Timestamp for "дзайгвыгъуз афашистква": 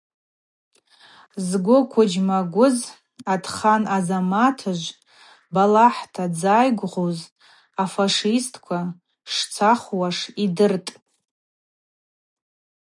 6.33-8.79